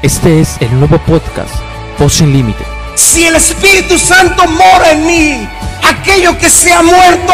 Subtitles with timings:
[0.00, 1.52] Este es el nuevo podcast,
[1.98, 2.64] Voz Sin Límite.
[2.94, 5.48] Si el Espíritu Santo mora en mí,
[5.82, 7.32] aquello que se ha muerto,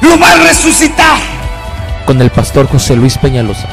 [0.00, 1.16] lo va a resucitar.
[2.06, 3.68] Con el pastor José Luis Peñalosa.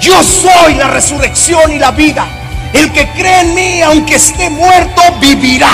[0.00, 2.24] Yo soy la resurrección y la vida.
[2.72, 5.70] El que cree en mí, aunque esté muerto, vivirá.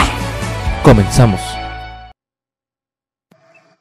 [0.83, 1.50] Comenzamos.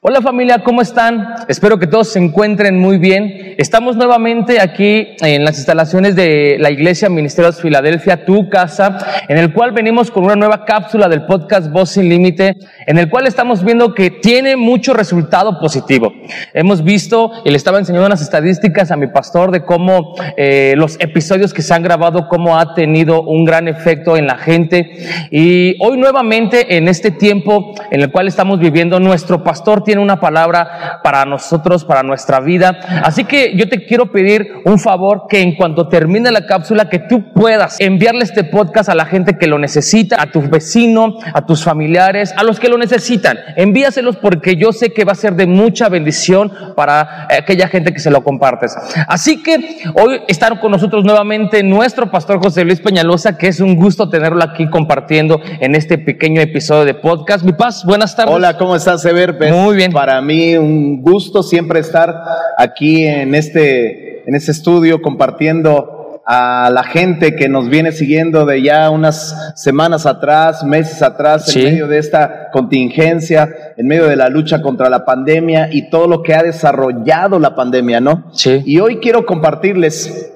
[0.01, 1.35] Hola familia, ¿cómo están?
[1.49, 3.55] Espero que todos se encuentren muy bien.
[3.57, 9.51] Estamos nuevamente aquí en las instalaciones de la Iglesia Ministerios Filadelfia, tu casa, en el
[9.51, 12.55] cual venimos con una nueva cápsula del podcast Voz sin Límite,
[12.87, 16.13] en el cual estamos viendo que tiene mucho resultado positivo.
[16.53, 20.95] Hemos visto, y le estaba enseñando unas estadísticas a mi pastor de cómo eh, los
[21.01, 24.91] episodios que se han grabado, cómo ha tenido un gran efecto en la gente.
[25.29, 30.19] Y hoy nuevamente, en este tiempo en el cual estamos viviendo, nuestro pastor tiene una
[30.19, 32.79] palabra para nosotros, para nuestra vida.
[33.03, 36.99] Así que yo te quiero pedir un favor que en cuanto termine la cápsula, que
[36.99, 41.43] tú puedas enviarle este podcast a la gente que lo necesita, a tu vecino, a
[41.43, 43.39] tus familiares, a los que lo necesitan.
[43.55, 47.99] Envíaselos porque yo sé que va a ser de mucha bendición para aquella gente que
[47.99, 48.75] se lo compartes.
[49.07, 53.75] Así que hoy están con nosotros nuevamente nuestro pastor José Luis Peñalosa, que es un
[53.75, 57.43] gusto tenerlo aquí compartiendo en este pequeño episodio de podcast.
[57.43, 58.35] Mi paz, buenas tardes.
[58.35, 59.35] Hola, ¿cómo estás, Ever?
[59.51, 59.93] Muy bien.
[59.93, 62.21] Para mí un gusto siempre estar
[62.57, 68.61] aquí en este, en este estudio compartiendo a la gente que nos viene siguiendo de
[68.61, 71.59] ya unas semanas atrás, meses atrás, Sí.
[71.59, 76.07] en medio de esta contingencia, en medio de la lucha contra la pandemia y todo
[76.07, 78.25] lo que ha desarrollado la pandemia, ¿no?
[78.33, 78.61] Sí.
[78.65, 80.29] Y hoy quiero compartirles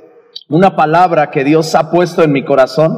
[0.48, 2.98] una palabra que Dios ha puesto en mi corazón.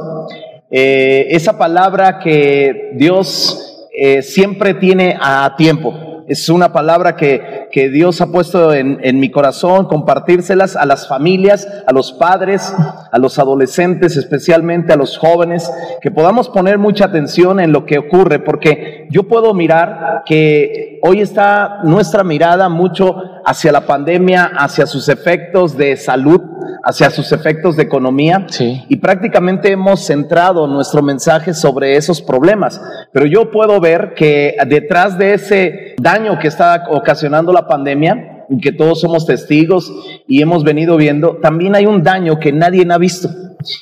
[0.70, 6.05] Eh, esa palabra que Dios eh, siempre tiene a tiempo.
[6.28, 11.06] Es una palabra que, que Dios ha puesto en, en mi corazón, compartírselas a las
[11.06, 12.74] familias, a los padres,
[13.12, 17.98] a los adolescentes, especialmente a los jóvenes, que podamos poner mucha atención en lo que
[17.98, 24.86] ocurre, porque yo puedo mirar que hoy está nuestra mirada mucho hacia la pandemia, hacia
[24.86, 26.40] sus efectos de salud,
[26.86, 28.46] hacia sus efectos de economía.
[28.48, 28.84] Sí.
[28.88, 32.80] Y prácticamente hemos centrado nuestro mensaje sobre esos problemas.
[33.12, 38.60] Pero yo puedo ver que detrás de ese daño que está ocasionando la pandemia, y
[38.60, 39.92] que todos somos testigos
[40.28, 43.28] y hemos venido viendo, también hay un daño que nadie ha visto.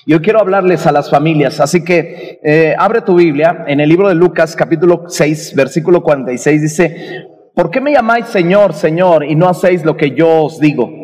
[0.07, 4.09] Yo quiero hablarles a las familias, así que eh, abre tu Biblia en el libro
[4.09, 9.47] de Lucas capítulo 6, versículo 46, dice, ¿por qué me llamáis Señor, Señor, y no
[9.47, 11.04] hacéis lo que yo os digo?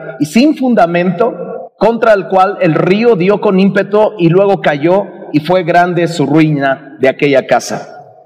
[0.21, 5.39] y sin fundamento, contra el cual el río dio con ímpetu y luego cayó y
[5.39, 8.19] fue grande su ruina de aquella casa.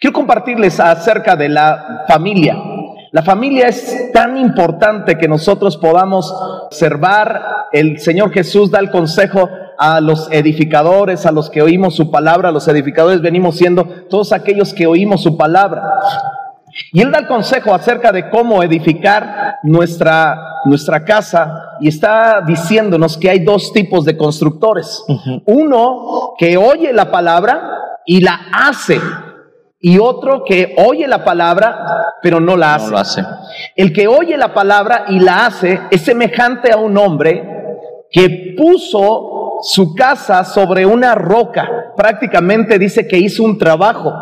[0.00, 2.56] Quiero compartirles acerca de la familia.
[3.12, 6.34] La familia es tan importante que nosotros podamos
[6.64, 7.66] observar.
[7.72, 12.52] El Señor Jesús da el consejo a los edificadores, a los que oímos su palabra.
[12.52, 15.82] Los edificadores venimos siendo todos aquellos que oímos su palabra.
[16.92, 23.16] Y Él da el consejo acerca de cómo edificar nuestra, nuestra casa y está diciéndonos
[23.16, 25.04] que hay dos tipos de constructores.
[25.46, 27.70] Uno que oye la palabra
[28.06, 29.00] y la hace
[29.80, 32.86] y otro que oye la palabra, pero no la hace.
[32.86, 33.24] No lo hace.
[33.76, 37.44] El que oye la palabra y la hace es semejante a un hombre
[38.10, 41.92] que puso su casa sobre una roca.
[41.96, 44.12] Prácticamente dice que hizo un trabajo.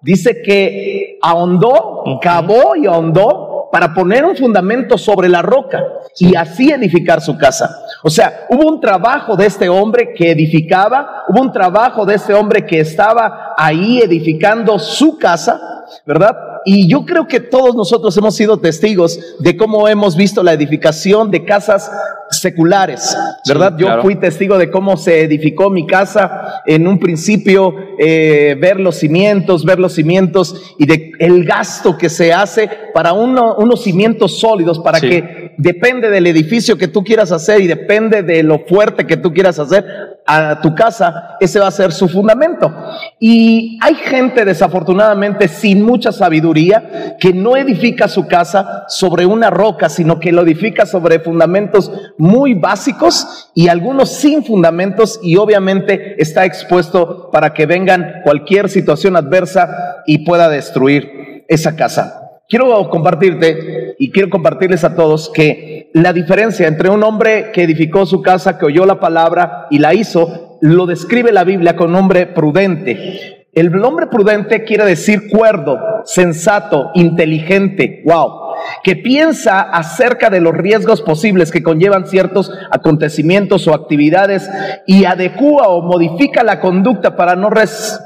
[0.00, 5.82] Dice que ahondó, cavó y ahondó para poner un fundamento sobre la roca
[6.18, 7.84] y así edificar su casa.
[8.02, 12.34] O sea, hubo un trabajo de este hombre que edificaba, hubo un trabajo de este
[12.34, 15.60] hombre que estaba ahí edificando su casa,
[16.04, 16.36] ¿verdad?
[16.64, 21.30] Y yo creo que todos nosotros hemos sido testigos de cómo hemos visto la edificación
[21.30, 21.90] de casas
[22.30, 23.16] seculares,
[23.46, 23.74] ¿verdad?
[23.76, 28.78] Sí, Yo fui testigo de cómo se edificó mi casa en un principio, eh, ver
[28.78, 33.82] los cimientos, ver los cimientos y de el gasto que se hace para uno- unos
[33.82, 35.08] cimientos sólidos, para Sí.
[35.08, 39.32] que depende del edificio que tú quieras hacer y depende de lo fuerte que tú
[39.32, 39.84] quieras hacer,
[40.32, 42.72] a tu casa, ese va a ser su fundamento.
[43.18, 49.88] Y hay gente desafortunadamente sin mucha sabiduría que no edifica su casa sobre una roca,
[49.88, 56.44] sino que lo edifica sobre fundamentos muy básicos y algunos sin fundamentos y obviamente está
[56.44, 62.20] expuesto para que vengan cualquier situación adversa y pueda destruir esa casa.
[62.48, 68.06] Quiero compartirte y quiero compartirles a todos que la diferencia entre un hombre que edificó
[68.06, 72.26] su casa, que oyó la palabra y la hizo, lo describe la Biblia con hombre
[72.26, 73.46] prudente.
[73.52, 78.54] El hombre prudente quiere decir cuerdo, sensato, inteligente, wow,
[78.84, 84.48] que piensa acerca de los riesgos posibles que conllevan ciertos acontecimientos o actividades
[84.86, 87.50] y adecua o modifica la conducta para no,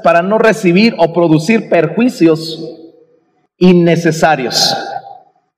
[0.03, 2.59] para no recibir o producir perjuicios
[3.59, 4.75] innecesarios.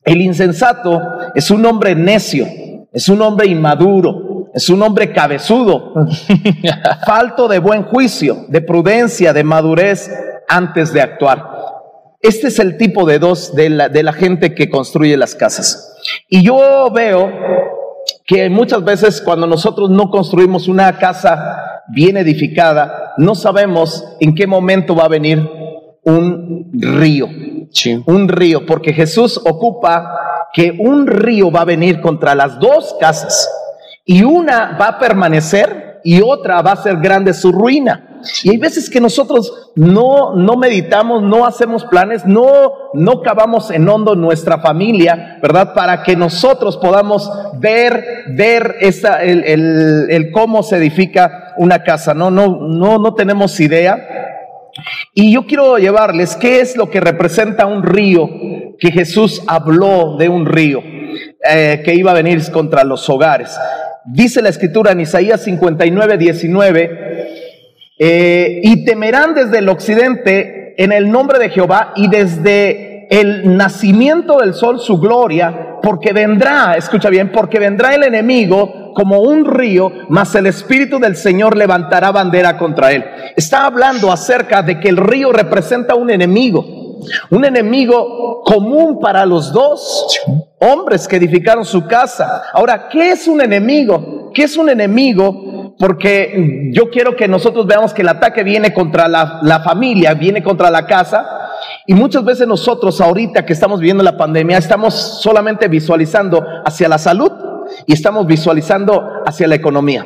[0.04, 1.02] El insensato
[1.38, 2.48] es un hombre necio,
[2.92, 5.94] es un hombre inmaduro, es un hombre cabezudo,
[7.06, 10.10] falto de buen juicio, de prudencia, de madurez
[10.48, 11.44] antes de actuar.
[12.22, 15.96] Este es el tipo de dos de la, de la gente que construye las casas.
[16.28, 17.32] Y yo veo
[18.26, 24.48] que muchas veces cuando nosotros no construimos una casa bien edificada, no sabemos en qué
[24.48, 25.48] momento va a venir
[26.02, 27.30] un río
[28.06, 30.12] un río, porque Jesús ocupa
[30.54, 33.50] que un río va a venir contra las dos casas
[34.06, 38.04] y una va a permanecer y otra va a ser grande su ruina.
[38.44, 43.88] Y hay veces que nosotros no, no meditamos, no hacemos planes, no, no cavamos en
[43.88, 45.74] hondo nuestra familia, ¿verdad?
[45.74, 47.30] Para que nosotros podamos
[47.60, 52.14] ver, ver esa, el, el, el cómo se edifica una casa.
[52.14, 53.98] No, no, no, no tenemos idea.
[55.14, 58.30] Y yo quiero llevarles qué es lo que representa un río,
[58.80, 60.82] que Jesús habló de un río
[61.50, 63.58] eh, que iba a venir contra los hogares.
[64.06, 67.18] Dice la escritura en Isaías 59, 19,
[68.00, 74.38] eh, y temerán desde el occidente en el nombre de Jehová y desde el nacimiento
[74.38, 79.90] del sol su gloria, porque vendrá, escucha bien, porque vendrá el enemigo como un río,
[80.10, 83.06] mas el Espíritu del Señor levantará bandera contra él.
[83.38, 86.98] Está hablando acerca de que el río representa un enemigo,
[87.30, 90.20] un enemigo común para los dos
[90.60, 92.44] hombres que edificaron su casa.
[92.52, 94.30] Ahora, ¿qué es un enemigo?
[94.34, 95.74] ¿Qué es un enemigo?
[95.80, 100.44] Porque yo quiero que nosotros veamos que el ataque viene contra la, la familia, viene
[100.44, 101.47] contra la casa.
[101.90, 106.98] Y muchas veces nosotros ahorita que estamos viviendo la pandemia, estamos solamente visualizando hacia la
[106.98, 107.32] salud
[107.86, 110.06] y estamos visualizando hacia la economía.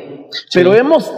[0.54, 1.12] Pero vemos,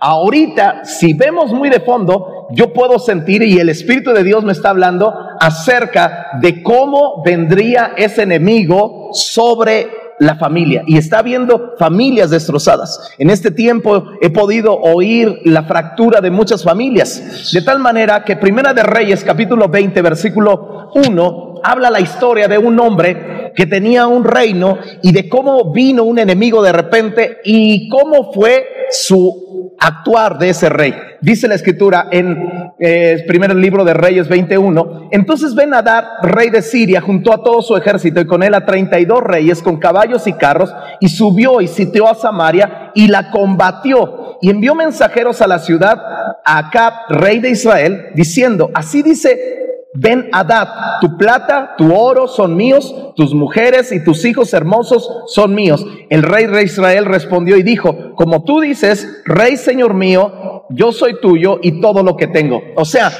[0.00, 4.52] ahorita, si vemos muy de fondo, yo puedo sentir y el Espíritu de Dios me
[4.52, 12.30] está hablando acerca de cómo vendría ese enemigo sobre la familia y está viendo familias
[12.30, 13.12] destrozadas.
[13.18, 18.36] En este tiempo he podido oír la fractura de muchas familias, de tal manera que
[18.36, 24.06] Primera de Reyes capítulo 20 versículo 1 habla la historia de un hombre que tenía
[24.06, 30.38] un reino y de cómo vino un enemigo de repente y cómo fue su actuar
[30.38, 30.94] de ese rey.
[31.20, 35.08] Dice la escritura en eh, el primer libro de Reyes 21.
[35.10, 38.66] Entonces Ben Hadad, rey de Siria, juntó a todo su ejército y con él a
[38.66, 44.38] 32 reyes con caballos y carros y subió y sitió a Samaria y la combatió
[44.42, 45.98] y envió mensajeros a la ciudad
[46.44, 49.56] a Acab, rey de Israel, diciendo, así dice
[49.98, 50.68] Ven Adad,
[51.00, 55.86] tu plata, tu oro son míos, tus mujeres y tus hijos hermosos son míos.
[56.10, 61.20] El rey de Israel respondió y dijo, como tú dices, rey señor mío, yo soy
[61.20, 62.62] tuyo y todo lo que tengo.
[62.76, 63.12] O sea,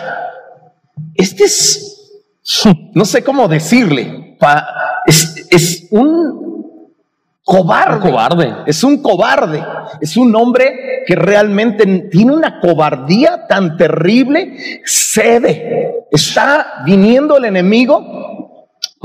[1.15, 2.23] este es,
[2.95, 4.37] no sé cómo decirle,
[5.07, 6.47] es, es un
[7.45, 8.11] cobarde.
[8.11, 8.55] cobarde.
[8.67, 9.65] Es un cobarde.
[10.01, 14.83] Es un hombre que realmente tiene una cobardía tan terrible.
[14.85, 16.07] Cede.
[16.11, 18.36] Está viniendo el enemigo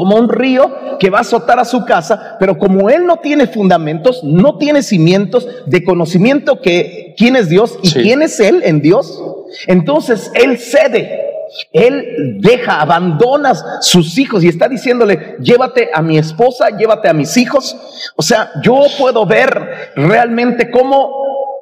[0.01, 3.45] como un río que va a azotar a su casa, pero como él no tiene
[3.45, 8.81] fundamentos, no tiene cimientos de conocimiento que quién es Dios y quién es él en
[8.81, 9.23] Dios,
[9.67, 11.19] entonces él cede.
[11.71, 17.37] Él deja, abandona sus hijos y está diciéndole, llévate a mi esposa, llévate a mis
[17.37, 17.77] hijos.
[18.15, 21.21] O sea, yo puedo ver realmente cómo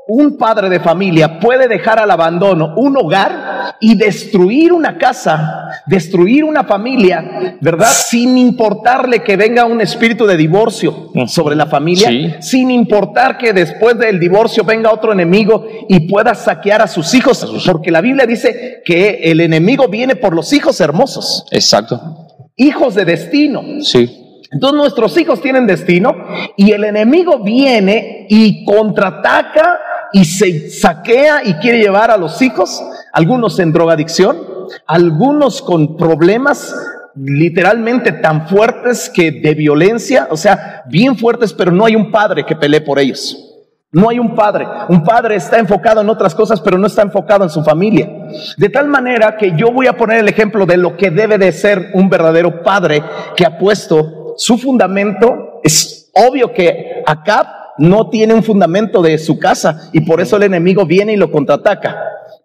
[0.10, 6.44] un padre de familia puede dejar al abandono un hogar y destruir una casa, destruir
[6.44, 7.88] una familia, ¿verdad?
[7.88, 14.00] Sin importarle que venga un espíritu de divorcio sobre la familia, sin importar que después
[14.00, 18.82] del divorcio venga otro enemigo y pueda saquear a sus hijos, porque la Biblia dice
[18.84, 21.46] que el enemigo viene por los hijos hermosos.
[21.52, 22.28] Exacto.
[22.56, 23.62] Hijos de destino.
[23.82, 24.26] Sí.
[24.52, 26.16] Entonces nuestros hijos tienen destino
[26.58, 29.80] y el enemigo viene y contraataca
[30.14, 32.82] y se saquea y quiere llevar a los hijos,
[33.14, 34.38] algunos en drogadicción,
[34.86, 36.76] algunos con problemas
[37.16, 42.46] literalmente tan fuertes que de violencia, o sea, bien fuertes, pero no hay un padre
[42.46, 43.46] que pelee por ellos.
[43.92, 44.68] No hay un padre.
[44.90, 48.08] Un padre está enfocado en otras cosas, pero no está enfocado en su familia.
[48.56, 51.52] De tal manera que yo voy a poner el ejemplo de lo que debe de
[51.52, 53.04] ser un verdadero padre
[53.36, 55.60] que ha puesto su fundamento.
[55.64, 60.44] Es obvio que acá no tiene un fundamento de su casa y por eso el
[60.44, 61.98] enemigo viene y lo contraataca.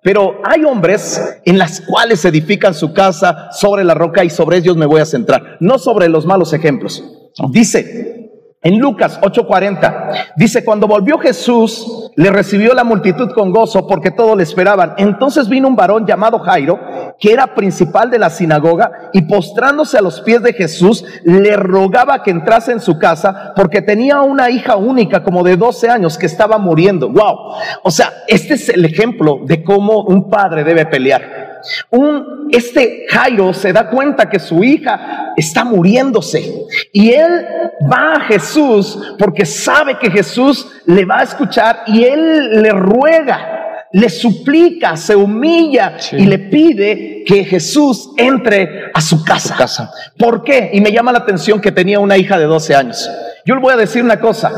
[0.03, 4.76] Pero hay hombres en las cuales edifican su casa sobre la roca y sobre ellos
[4.76, 7.03] me voy a centrar, no sobre los malos ejemplos.
[7.50, 8.24] Dice,
[8.64, 14.37] en Lucas 8:40 dice, cuando volvió Jesús, le recibió la multitud con gozo porque todos
[14.37, 14.94] le esperaban.
[14.97, 16.80] Entonces vino un varón llamado Jairo,
[17.21, 22.23] que era principal de la sinagoga, y postrándose a los pies de Jesús, le rogaba
[22.23, 26.26] que entrase en su casa porque tenía una hija única como de 12 años que
[26.26, 27.11] estaba muriendo.
[27.11, 27.37] Wow.
[27.83, 31.53] O sea, este es el ejemplo de cómo un padre debe pelear.
[31.90, 36.52] Un, este Jairo se da cuenta que su hija está muriéndose
[36.92, 37.47] y él
[37.90, 43.87] va a Jesús porque sabe que Jesús le va a escuchar y él le ruega,
[43.92, 49.56] le suplica, se humilla y le pide que Jesús entre a su casa.
[49.56, 49.90] casa.
[50.18, 50.71] ¿Por qué?
[50.73, 53.11] Y me llama la atención que tenía una hija de 12 años.
[53.47, 54.52] Yo le voy a decir una cosa.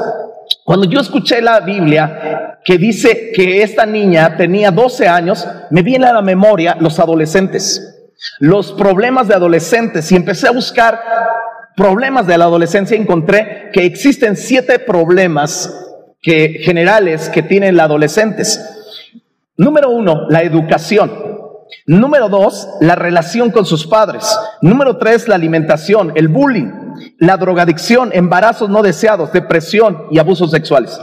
[0.67, 6.07] Cuando yo escuché la Biblia que dice que esta niña tenía 12 años, me viene
[6.07, 11.01] a la memoria los adolescentes, los problemas de adolescentes y empecé a buscar
[11.77, 12.97] problemas de la adolescencia.
[12.97, 15.73] Encontré que existen siete problemas
[16.21, 18.61] que, generales que tienen los adolescentes.
[19.57, 21.13] Número uno, la educación.
[21.87, 24.37] Número dos, la relación con sus padres.
[24.63, 26.86] Número tres, la alimentación, el bullying
[27.19, 30.99] la drogadicción, embarazos no deseados, depresión y abusos sexuales.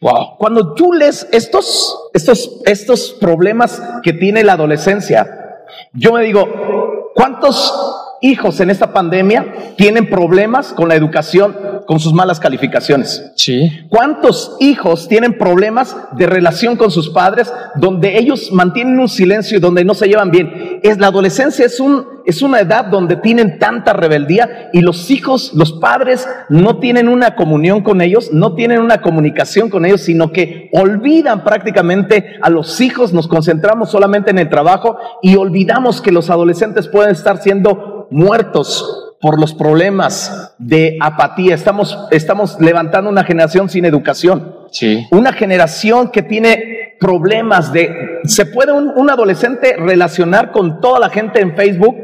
[0.00, 0.38] Wow.
[0.38, 7.74] Cuando tú lees estos, estos, estos problemas que tiene la adolescencia, yo me digo, ¿cuántos
[8.20, 13.32] hijos en esta pandemia tienen problemas con la educación, con sus malas calificaciones?
[13.36, 13.86] Sí.
[13.88, 19.60] ¿Cuántos hijos tienen problemas de relación con sus padres donde ellos mantienen un silencio y
[19.60, 20.80] donde no se llevan bien?
[20.82, 25.52] Es la adolescencia es un es una edad donde tienen tanta rebeldía y los hijos,
[25.54, 30.32] los padres no tienen una comunión con ellos, no tienen una comunicación con ellos, sino
[30.32, 36.12] que olvidan prácticamente a los hijos, nos concentramos solamente en el trabajo y olvidamos que
[36.12, 41.54] los adolescentes pueden estar siendo muertos por los problemas de apatía.
[41.54, 44.54] Estamos, estamos levantando una generación sin educación.
[44.70, 45.06] Sí.
[45.10, 48.20] Una generación que tiene problemas de...
[48.24, 51.96] ¿Se puede un, un adolescente relacionar con toda la gente en Facebook?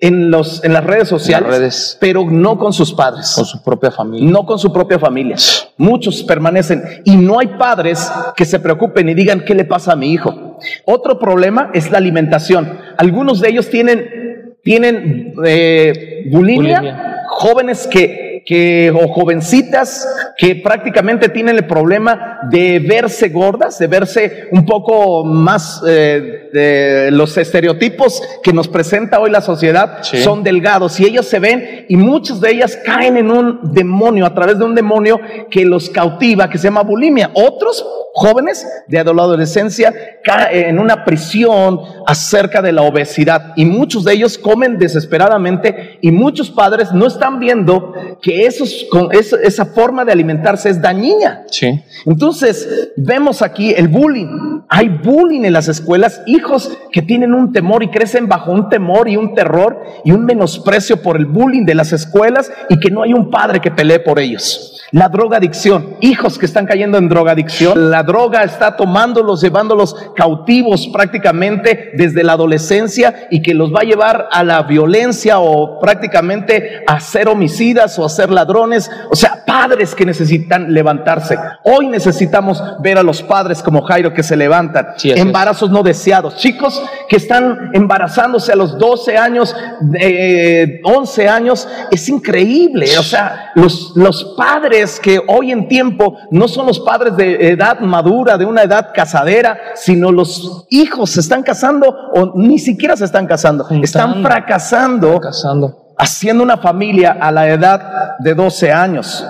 [0.00, 3.32] en, los, en las redes sociales, pero no con sus padres.
[3.34, 4.30] Con su propia familia.
[4.30, 5.36] No con su propia familia.
[5.76, 9.96] Muchos permanecen y no hay padres que se preocupen y digan qué le pasa a
[9.96, 10.58] mi hijo.
[10.84, 12.78] Otro problema es la alimentación.
[12.96, 14.21] Algunos de ellos tienen,
[14.62, 20.06] tienen eh, bulimia, jóvenes que que, o jovencitas
[20.36, 27.10] que prácticamente tienen el problema de verse gordas, de verse un poco más eh, de
[27.12, 31.96] los estereotipos que nos presenta hoy la sociedad, son delgados y ellos se ven y
[31.96, 35.20] muchas de ellas caen en un demonio, a través de un demonio
[35.50, 37.30] que los cautiva, que se llama bulimia.
[37.34, 37.84] Otros
[38.14, 44.36] jóvenes de adolescencia caen en una prisión acerca de la obesidad y muchos de ellos
[44.36, 50.68] comen desesperadamente y muchos padres no están viendo que esos, con esa, forma de alimentarse
[50.68, 51.44] es dañina.
[51.50, 51.82] Sí.
[52.06, 54.62] Entonces, vemos aquí el bullying.
[54.68, 59.08] Hay bullying en las escuelas, hijos que tienen un temor y crecen bajo un temor
[59.08, 63.02] y un terror y un menosprecio por el bullying de las escuelas y que no
[63.02, 64.72] hay un padre que pelee por ellos.
[64.92, 71.92] La drogadicción, hijos que están cayendo en drogadicción, la droga está tomándolos, llevándolos cautivos prácticamente
[71.94, 77.00] desde la adolescencia y que los va a llevar a la violencia o prácticamente a
[77.00, 78.90] ser homicidas o a ser ladrones.
[79.10, 81.38] O sea, padres que necesitan levantarse.
[81.64, 84.88] Hoy necesitamos ver a los padres como Jairo que se levantan.
[85.02, 86.36] Embarazos no deseados.
[86.36, 89.54] Chicos que están embarazándose a los 12 años,
[89.98, 91.68] eh, 11 años.
[91.90, 92.86] Es increíble.
[92.98, 97.80] O sea, los, los padres que hoy en tiempo no son los padres de edad
[97.80, 103.04] madura, de una edad casadera, sino los hijos se están casando o ni siquiera se
[103.04, 109.24] están casando, están fracasando, fracasando, haciendo una familia a la edad de 12 años.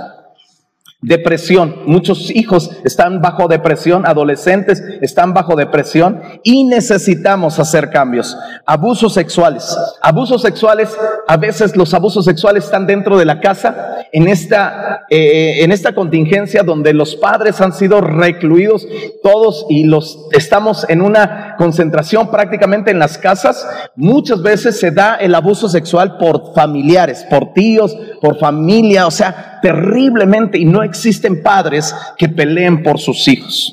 [1.02, 1.82] Depresión.
[1.84, 8.38] Muchos hijos están bajo depresión, adolescentes están bajo depresión y necesitamos hacer cambios.
[8.64, 9.76] Abusos sexuales.
[10.00, 15.64] Abusos sexuales, a veces los abusos sexuales están dentro de la casa, en esta, eh,
[15.64, 18.86] en esta contingencia donde los padres han sido recluidos
[19.22, 23.66] todos y los estamos en una concentración prácticamente en las casas.
[23.96, 29.58] Muchas veces se da el abuso sexual por familiares, por tíos, por familia, o sea,
[29.62, 33.72] terriblemente y no existen padres que peleen por sus hijos.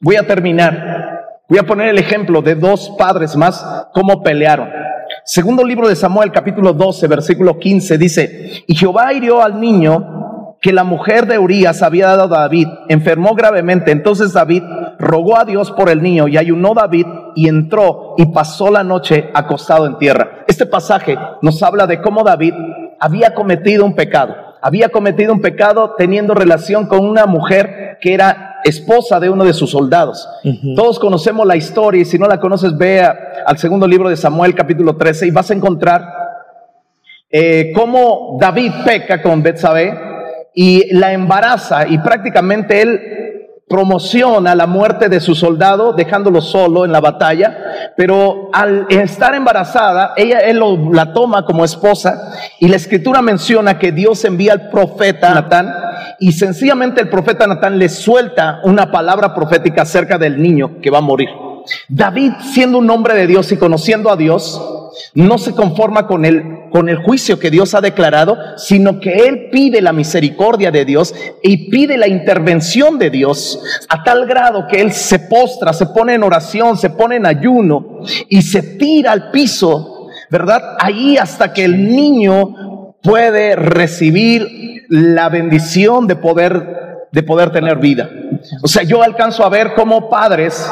[0.00, 1.16] Voy a terminar.
[1.48, 4.68] Voy a poner el ejemplo de dos padres más, cómo pelearon.
[5.24, 10.72] Segundo libro de Samuel, capítulo 12, versículo 15, dice, y Jehová hirió al niño que
[10.72, 13.92] la mujer de Urias había dado a David, enfermó gravemente.
[13.92, 14.62] Entonces David
[14.98, 19.30] rogó a Dios por el niño y ayunó David y entró y pasó la noche
[19.34, 20.44] acostado en tierra.
[20.46, 22.54] Este pasaje nos habla de cómo David
[23.00, 28.60] había cometido un pecado había cometido un pecado teniendo relación con una mujer que era
[28.64, 30.28] esposa de uno de sus soldados.
[30.74, 34.54] Todos conocemos la historia y si no la conoces, ve al segundo libro de Samuel
[34.54, 36.04] capítulo 13 y vas a encontrar
[37.30, 39.94] eh, cómo David peca con Betsabé
[40.54, 43.00] y la embaraza y prácticamente él
[43.68, 50.14] promociona la muerte de su soldado dejándolo solo en la batalla, pero al estar embarazada,
[50.16, 50.60] ella él
[50.92, 55.72] la toma como esposa y la escritura menciona que Dios envía al profeta Natán
[56.18, 60.98] y sencillamente el profeta Natán le suelta una palabra profética acerca del niño que va
[60.98, 61.28] a morir.
[61.88, 64.60] David, siendo un hombre de Dios y conociendo a Dios,
[65.14, 69.48] no se conforma con el, con el juicio que Dios ha declarado, sino que él
[69.50, 74.80] pide la misericordia de Dios y pide la intervención de Dios a tal grado que
[74.80, 79.30] él se postra, se pone en oración, se pone en ayuno y se tira al
[79.30, 80.76] piso, ¿verdad?
[80.78, 88.08] Ahí hasta que el niño puede recibir la bendición de poder, de poder tener vida.
[88.62, 90.68] O sea, yo alcanzo a ver cómo padres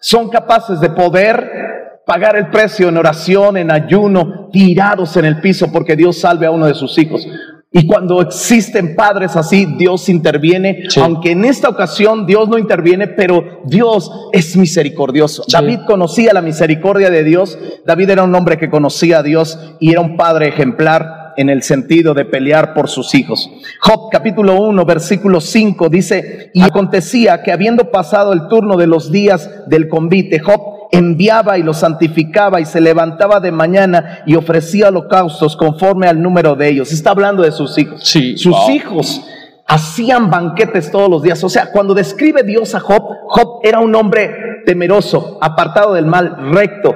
[0.00, 1.61] son capaces de poder
[2.06, 6.50] pagar el precio en oración, en ayuno, tirados en el piso porque Dios salve a
[6.50, 7.26] uno de sus hijos.
[7.74, 13.62] Y cuando existen padres así, Dios interviene, aunque en esta ocasión Dios no interviene, pero
[13.64, 15.42] Dios es misericordioso.
[15.50, 19.90] David conocía la misericordia de Dios, David era un hombre que conocía a Dios y
[19.90, 23.48] era un padre ejemplar en el sentido de pelear por sus hijos.
[23.80, 29.10] Job capítulo 1, versículo 5 dice, y acontecía que habiendo pasado el turno de los
[29.10, 34.88] días del convite, Job enviaba y los santificaba y se levantaba de mañana y ofrecía
[34.88, 36.92] holocaustos conforme al número de ellos.
[36.92, 38.02] Está hablando de sus hijos.
[38.04, 39.24] sus hijos
[39.66, 41.42] hacían banquetes todos los días.
[41.42, 46.52] O sea, cuando describe Dios a Job, Job era un hombre temeroso, apartado del mal,
[46.52, 46.94] recto,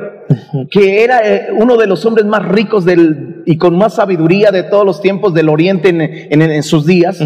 [0.71, 4.65] que era eh, uno de los hombres más ricos del, y con más sabiduría de
[4.65, 5.89] todos los tiempos del oriente
[6.31, 7.19] en, sus días,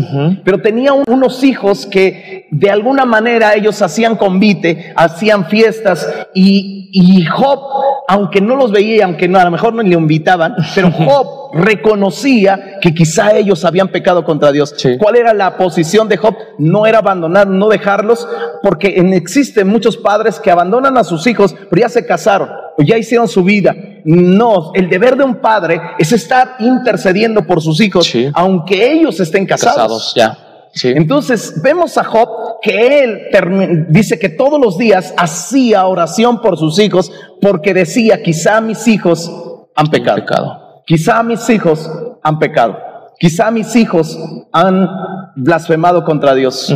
[0.44, 7.24] pero tenía unos hijos que de alguna manera ellos hacían convite, hacían fiestas y, y
[7.24, 7.60] Job,
[8.08, 12.78] aunque no los veía, aunque no, a lo mejor no le invitaban, pero Job reconocía
[12.80, 14.74] que quizá ellos habían pecado contra Dios.
[14.98, 16.34] ¿Cuál era la posición de Job?
[16.58, 18.26] No era abandonar, no dejarlos,
[18.62, 22.48] porque existen muchos padres que abandonan a sus hijos, pero ya se casaron
[22.82, 23.74] ya hicieron su vida.
[24.04, 29.46] No, el deber de un padre es estar intercediendo por sus hijos, aunque ellos estén
[29.46, 30.12] casados.
[30.16, 30.36] ya.
[30.84, 32.28] Entonces vemos a Job
[32.62, 38.60] que él dice que todos los días hacía oración por sus hijos porque decía, quizá
[38.60, 39.30] mis hijos
[39.74, 40.16] han pecado.
[40.16, 40.82] pecado.
[40.86, 41.90] Quizá mis hijos
[42.22, 42.78] han pecado.
[43.18, 44.18] Quizá mis hijos
[44.52, 44.88] han
[45.36, 46.74] blasfemado contra Dios.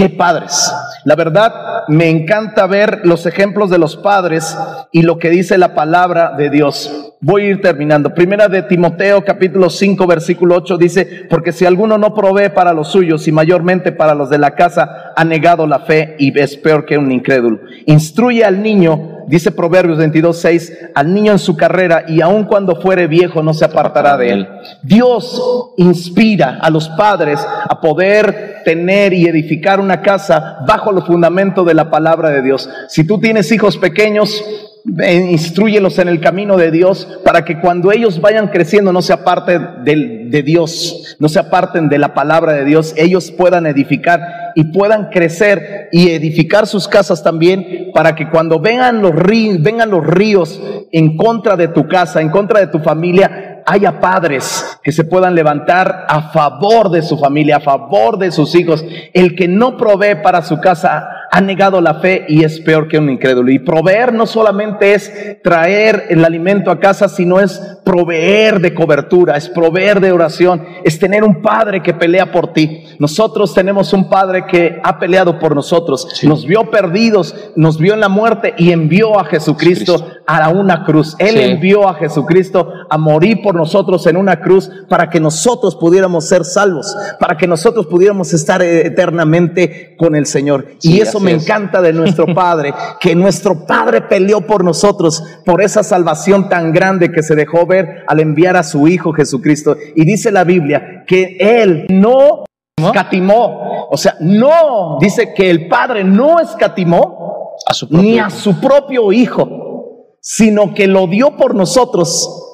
[0.00, 0.72] Qué padres.
[1.04, 4.56] La verdad, me encanta ver los ejemplos de los padres
[4.92, 7.12] y lo que dice la palabra de Dios.
[7.20, 8.14] Voy a ir terminando.
[8.14, 12.88] Primera de Timoteo capítulo 5 versículo 8 dice, porque si alguno no provee para los
[12.88, 16.86] suyos y mayormente para los de la casa, ha negado la fe y es peor
[16.86, 17.60] que un incrédulo.
[17.84, 22.76] Instruye al niño dice Proverbios 22, 6, al niño en su carrera y aun cuando
[22.80, 24.48] fuere viejo no se apartará de él.
[24.82, 31.66] Dios inspira a los padres a poder tener y edificar una casa bajo los fundamentos
[31.66, 32.68] de la palabra de Dios.
[32.88, 34.42] Si tú tienes hijos pequeños,
[34.84, 39.84] instruyelos en el camino de Dios para que cuando ellos vayan creciendo no se aparten
[39.84, 44.20] de, de, Dios, no se aparten de la palabra de Dios, ellos puedan edificar
[44.54, 49.90] y puedan crecer y edificar sus casas también para que cuando vengan los ríos, vengan
[49.90, 50.60] los ríos
[50.92, 55.34] en contra de tu casa, en contra de tu familia, haya padres que se puedan
[55.34, 58.84] levantar a favor de su familia, a favor de sus hijos.
[59.12, 62.98] El que no provee para su casa ha negado la fe y es peor que
[62.98, 63.50] un incrédulo.
[63.52, 69.36] Y proveer no solamente es traer el alimento a casa, sino es proveer de cobertura,
[69.36, 72.84] es proveer de oración, es tener un padre que pelea por ti.
[72.98, 78.00] Nosotros tenemos un padre que ha peleado por nosotros, nos vio perdidos, nos vio en
[78.00, 81.14] la muerte y envió a Jesucristo a una cruz.
[81.18, 81.42] Él Sí.
[81.42, 86.44] envió a Jesucristo a morir por nosotros en una cruz para que nosotros pudiéramos ser
[86.44, 90.66] salvos, para que nosotros pudiéramos estar eh, eternamente con el Señor.
[90.78, 91.44] Sí, y eso así me es.
[91.44, 97.12] encanta de nuestro Padre, que nuestro Padre peleó por nosotros, por esa salvación tan grande
[97.12, 99.76] que se dejó ver al enviar a su Hijo Jesucristo.
[99.94, 102.44] Y dice la Biblia que Él no
[102.76, 108.30] escatimó, o sea, no, dice que el Padre no escatimó A su propio ni a
[108.30, 112.46] su propio Hijo, sino que lo dio por nosotros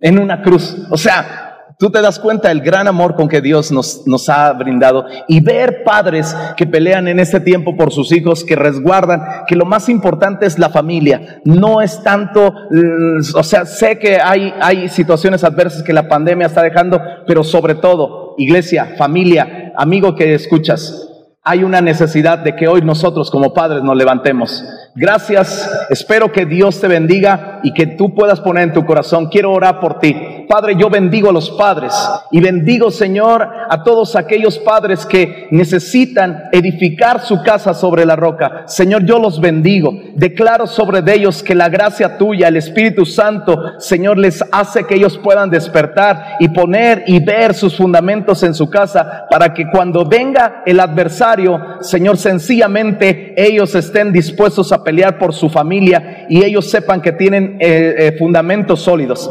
[0.00, 0.76] en una cruz.
[0.90, 1.49] O sea,
[1.80, 5.40] tú te das cuenta del gran amor con que Dios nos, nos ha brindado y
[5.40, 9.88] ver padres que pelean en este tiempo por sus hijos, que resguardan, que lo más
[9.88, 11.40] importante es la familia.
[11.46, 16.48] No es tanto, mm, o sea, sé que hay, hay situaciones adversas que la pandemia
[16.48, 21.08] está dejando, pero sobre todo, iglesia, familia, amigo que escuchas,
[21.42, 24.62] hay una necesidad de que hoy nosotros como padres nos levantemos.
[24.96, 29.52] Gracias, espero que Dios te bendiga y que tú puedas poner en tu corazón, quiero
[29.52, 30.16] orar por ti.
[30.48, 31.94] Padre, yo bendigo a los padres
[32.32, 38.64] y bendigo, Señor, a todos aquellos padres que necesitan edificar su casa sobre la roca.
[38.66, 39.94] Señor, yo los bendigo.
[40.16, 45.18] Declaro sobre ellos que la gracia tuya, el Espíritu Santo, Señor, les hace que ellos
[45.18, 50.64] puedan despertar y poner y ver sus fundamentos en su casa para que cuando venga
[50.66, 57.00] el adversario, Señor, sencillamente ellos estén dispuestos a pelear por su familia y ellos sepan
[57.00, 59.30] que tienen eh, eh, fundamentos sólidos.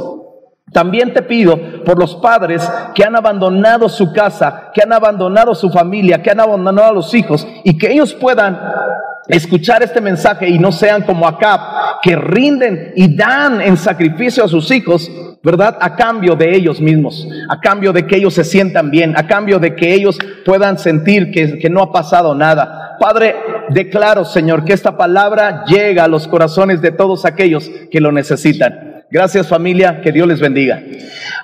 [0.71, 5.69] También te pido por los padres que han abandonado su casa, que han abandonado su
[5.69, 8.59] familia, que han abandonado a los hijos y que ellos puedan
[9.27, 11.59] escuchar este mensaje y no sean como Acab,
[12.01, 15.09] que rinden y dan en sacrificio a sus hijos,
[15.43, 15.77] ¿verdad?
[15.79, 19.59] A cambio de ellos mismos, a cambio de que ellos se sientan bien, a cambio
[19.59, 22.97] de que ellos puedan sentir que, que no ha pasado nada.
[22.99, 23.35] Padre,
[23.69, 29.03] declaro, Señor, que esta palabra llega a los corazones de todos aquellos que lo necesitan.
[29.11, 30.81] Gracias familia, que Dios les bendiga.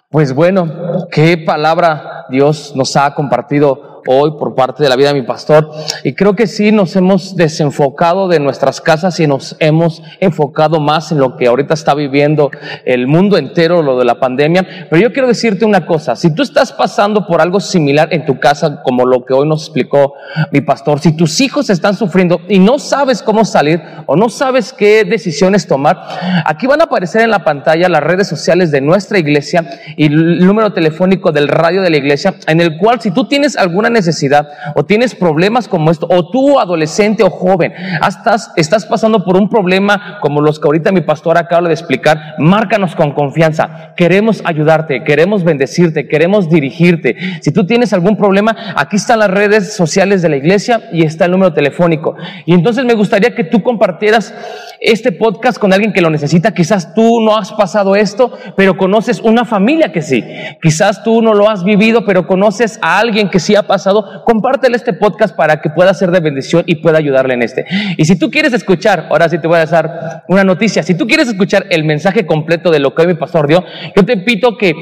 [0.09, 5.22] Pues bueno, qué palabra Dios nos ha compartido hoy por parte de la vida de
[5.22, 5.72] mi pastor.
[6.04, 11.12] Y creo que sí nos hemos desenfocado de nuestras casas y nos hemos enfocado más
[11.12, 12.52] en lo que ahorita está viviendo
[12.86, 14.88] el mundo entero, lo de la pandemia.
[14.89, 18.39] Pero yo quiero decirte una cosa, si tú estás pasando por algo similar en tu
[18.39, 20.13] casa, como lo que hoy nos explicó
[20.52, 24.74] mi pastor, si tus hijos están sufriendo y no sabes cómo salir o no sabes
[24.74, 25.98] qué decisiones tomar,
[26.46, 29.65] aquí van a aparecer en la pantalla las redes sociales de nuestra iglesia
[29.98, 33.58] y el número telefónico del radio de la iglesia, en el cual si tú tienes
[33.58, 37.73] alguna necesidad o tienes problemas como esto, o tú adolescente o joven,
[38.08, 42.36] estás, estás pasando por un problema como los que ahorita mi pastor acaba de explicar,
[42.38, 43.93] márcanos con confianza.
[43.95, 47.15] Queremos ayudarte, queremos bendecirte, queremos dirigirte.
[47.41, 51.25] Si tú tienes algún problema, aquí están las redes sociales de la iglesia y está
[51.25, 52.15] el número telefónico.
[52.45, 54.34] Y entonces me gustaría que tú compartieras
[54.81, 56.53] este podcast con alguien que lo necesita.
[56.53, 60.23] Quizás tú no has pasado esto, pero conoces una familia que sí.
[60.62, 63.85] Quizás tú no lo has vivido, pero conoces a alguien que sí ha pasado.
[64.26, 67.65] Compártele este podcast para que pueda ser de bendición y pueda ayudarle en este.
[67.98, 70.84] Y si tú quieres escuchar, ahora sí te voy a dar una noticia.
[70.84, 73.63] Si tú quieres escuchar el mensaje completo de lo que hoy mi pastor dio,
[73.95, 74.76] yo te pido que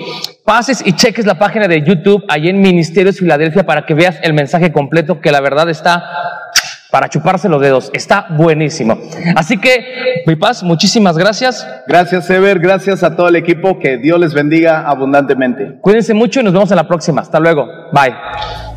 [0.46, 4.34] pases y cheques la página de YouTube ahí en Ministerios Filadelfia para que veas el
[4.34, 6.04] mensaje completo que la verdad está
[6.94, 7.90] para chuparse los dedos.
[7.92, 9.00] Está buenísimo.
[9.36, 11.68] Así que, mi paz, muchísimas gracias.
[11.88, 15.80] Gracias Ever, gracias a todo el equipo, que Dios les bendiga abundantemente.
[15.82, 17.22] Cuídense mucho y nos vemos en la próxima.
[17.22, 17.66] Hasta luego.
[17.92, 18.73] Bye.